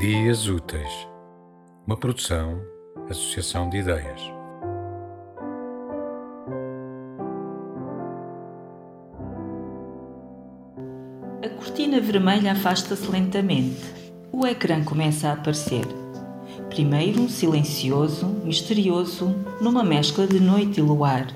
Memórias 0.00 0.48
Úteis, 0.48 1.06
uma 1.86 1.94
produção, 1.94 2.58
associação 3.10 3.68
de 3.68 3.76
ideias. 3.76 4.18
A 11.44 11.48
cortina 11.50 12.00
vermelha 12.00 12.52
afasta-se 12.52 13.10
lentamente. 13.10 13.76
O 14.32 14.46
ecrã 14.46 14.82
começa 14.82 15.28
a 15.28 15.32
aparecer. 15.34 15.84
Primeiro 16.70 17.28
silencioso, 17.28 18.24
misterioso, 18.42 19.34
numa 19.60 19.84
mescla 19.84 20.26
de 20.26 20.40
noite 20.40 20.80
e 20.80 20.82
luar. 20.82 21.26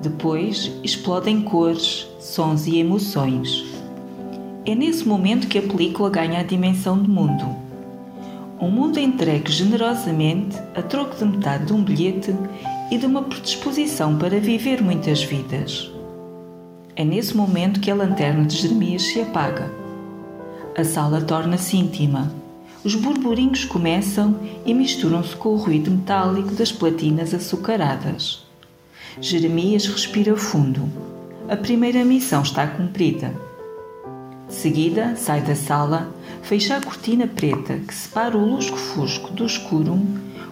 Depois 0.00 0.70
explodem 0.84 1.42
cores, 1.42 2.06
sons 2.20 2.68
e 2.68 2.78
emoções 2.78 3.76
é 4.66 4.74
nesse 4.74 5.06
momento 5.06 5.46
que 5.46 5.58
a 5.58 5.62
película 5.62 6.10
ganha 6.10 6.40
a 6.40 6.42
dimensão 6.42 7.00
de 7.00 7.08
mundo. 7.08 7.65
Um 8.58 8.70
mundo 8.70 8.98
entregue 8.98 9.52
generosamente 9.52 10.56
a 10.74 10.80
troco 10.80 11.14
de 11.16 11.24
metade 11.26 11.66
de 11.66 11.74
um 11.74 11.84
bilhete 11.84 12.34
e 12.90 12.96
de 12.96 13.04
uma 13.04 13.22
predisposição 13.22 14.16
para 14.16 14.40
viver 14.40 14.82
muitas 14.82 15.22
vidas. 15.22 15.90
É 16.94 17.04
nesse 17.04 17.36
momento 17.36 17.80
que 17.80 17.90
a 17.90 17.94
lanterna 17.94 18.46
de 18.46 18.56
Jeremias 18.56 19.02
se 19.02 19.20
apaga. 19.20 19.70
A 20.74 20.82
sala 20.84 21.20
torna-se 21.20 21.76
íntima. 21.76 22.32
Os 22.82 22.94
burburinhos 22.94 23.66
começam 23.66 24.40
e 24.64 24.72
misturam-se 24.72 25.36
com 25.36 25.50
o 25.50 25.56
ruído 25.56 25.90
metálico 25.90 26.54
das 26.54 26.72
platinas 26.72 27.34
açucaradas. 27.34 28.46
Jeremias 29.20 29.86
respira 29.86 30.34
fundo. 30.34 30.88
A 31.46 31.56
primeira 31.56 32.02
missão 32.06 32.42
está 32.42 32.66
cumprida. 32.66 33.34
Seguida, 34.48 35.16
sai 35.16 35.40
da 35.40 35.54
sala, 35.54 36.08
fecha 36.42 36.76
a 36.76 36.80
cortina 36.80 37.26
preta 37.26 37.78
que 37.78 37.94
separa 37.94 38.36
o 38.36 38.46
lusco-fusco 38.46 39.32
do 39.32 39.44
escuro, 39.44 39.98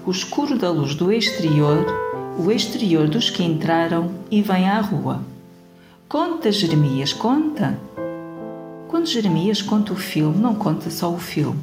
o 0.04 0.10
escuro 0.10 0.58
da 0.58 0.70
luz 0.70 0.94
do 0.94 1.12
exterior, 1.12 1.86
o 2.38 2.50
exterior 2.50 3.08
dos 3.08 3.30
que 3.30 3.44
entraram 3.44 4.10
e 4.30 4.42
vem 4.42 4.68
à 4.68 4.80
rua. 4.80 5.20
Conta, 6.08 6.50
Jeremias, 6.50 7.12
conta! 7.12 7.78
Quando 8.88 9.06
Jeremias 9.06 9.62
conta 9.62 9.92
o 9.92 9.96
filme, 9.96 10.38
não 10.38 10.54
conta 10.54 10.90
só 10.90 11.10
o 11.10 11.18
filme. 11.18 11.62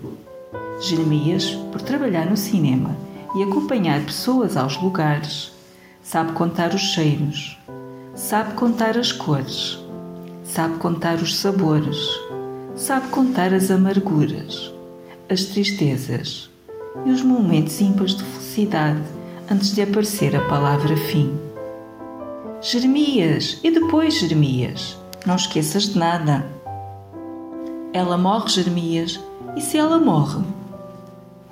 Jeremias, 0.82 1.52
por 1.72 1.82
trabalhar 1.82 2.26
no 2.26 2.36
cinema 2.36 2.96
e 3.36 3.44
acompanhar 3.44 4.04
pessoas 4.04 4.58
aos 4.58 4.76
lugares, 4.82 5.52
sabe 6.02 6.32
contar 6.32 6.74
os 6.74 6.82
cheiros, 6.82 7.58
sabe 8.16 8.54
contar 8.54 8.98
as 8.98 9.12
cores, 9.12 9.80
sabe 10.44 10.78
contar 10.80 11.16
os 11.18 11.38
sabores, 11.38 11.98
sabe 12.82 13.10
contar 13.10 13.54
as 13.54 13.70
amarguras, 13.70 14.74
as 15.30 15.44
tristezas 15.44 16.50
e 17.06 17.12
os 17.12 17.22
momentos 17.22 17.80
ímpares 17.80 18.16
de 18.16 18.24
felicidade 18.24 19.04
antes 19.52 19.76
de 19.76 19.84
aparecer 19.84 20.36
a 20.36 20.42
palavra 20.48 20.98
fim. 20.98 21.32
Jeremias, 22.60 23.60
e 23.64 23.70
depois 23.70 24.16
Jeremias, 24.16 24.98
não 25.28 25.36
esqueças 25.36 25.90
de 25.90 26.00
nada. 26.00 26.44
Ela 27.94 28.18
morre, 28.18 28.50
Jeremias, 28.50 29.20
e 29.56 29.62
se 29.62 29.78
ela 29.78 30.00
morre? 30.00 30.44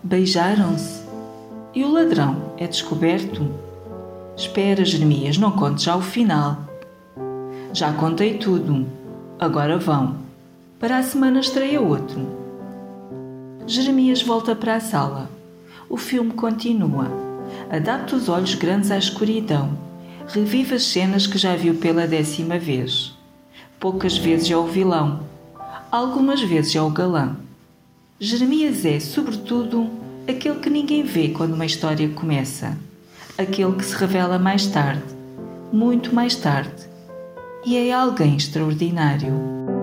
Beijaram-se 0.01 1.03
e 1.75 1.83
o 1.83 1.91
ladrão 1.91 2.53
é 2.57 2.65
descoberto. 2.65 3.47
Espera, 4.35 4.83
Jeremias, 4.83 5.37
não 5.37 5.51
contes 5.51 5.83
já 5.83 5.95
o 5.95 6.01
final. 6.01 6.57
Já 7.71 7.93
contei 7.93 8.39
tudo. 8.39 8.87
Agora 9.37 9.77
vão. 9.77 10.28
Para 10.79 10.97
a 10.97 11.03
semana 11.03 11.41
estreia 11.41 11.81
outro. 11.81 12.25
Jeremias 13.67 14.21
volta 14.21 14.55
para 14.55 14.75
a 14.75 14.79
sala. 14.79 15.29
O 15.89 15.97
filme 15.97 16.31
continua. 16.31 17.11
Adapta 17.69 18.15
os 18.15 18.29
olhos 18.29 18.55
grandes 18.55 18.89
à 18.89 18.97
escuridão. 18.97 19.77
Revive 20.25 20.75
as 20.75 20.83
cenas 20.83 21.27
que 21.27 21.37
já 21.37 21.53
viu 21.53 21.75
pela 21.75 22.07
décima 22.07 22.57
vez. 22.57 23.13
Poucas 23.77 24.17
vezes 24.17 24.49
é 24.49 24.55
o 24.55 24.67
vilão. 24.67 25.21
Algumas 25.91 26.41
vezes 26.41 26.73
é 26.73 26.81
o 26.81 26.89
galã. 26.89 27.35
Jeremias 28.17 28.85
é, 28.85 29.01
sobretudo, 29.01 29.89
aquele 30.29 30.59
que 30.59 30.69
ninguém 30.69 31.03
vê 31.03 31.27
quando 31.27 31.55
uma 31.55 31.65
história 31.65 32.07
começa. 32.07 32.77
Aquele 33.37 33.73
que 33.73 33.83
se 33.83 33.95
revela 33.95 34.39
mais 34.39 34.67
tarde, 34.67 35.03
muito 35.73 36.15
mais 36.15 36.35
tarde 36.35 36.87
e 37.65 37.75
é 37.75 37.91
alguém 37.91 38.37
extraordinário. 38.37 39.78